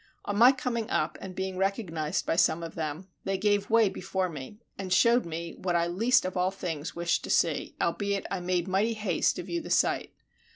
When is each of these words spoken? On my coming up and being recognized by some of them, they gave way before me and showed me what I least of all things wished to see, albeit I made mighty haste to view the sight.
On 0.25 0.35
my 0.35 0.51
coming 0.51 0.89
up 0.89 1.15
and 1.21 1.35
being 1.35 1.57
recognized 1.57 2.25
by 2.25 2.35
some 2.35 2.63
of 2.63 2.73
them, 2.73 3.07
they 3.23 3.37
gave 3.37 3.69
way 3.69 3.87
before 3.87 4.29
me 4.29 4.57
and 4.75 4.91
showed 4.91 5.27
me 5.27 5.53
what 5.59 5.75
I 5.75 5.85
least 5.85 6.25
of 6.25 6.35
all 6.35 6.49
things 6.49 6.95
wished 6.95 7.23
to 7.25 7.29
see, 7.29 7.75
albeit 7.79 8.25
I 8.31 8.39
made 8.39 8.67
mighty 8.67 8.93
haste 8.95 9.35
to 9.35 9.43
view 9.43 9.61
the 9.61 9.69
sight. 9.69 10.11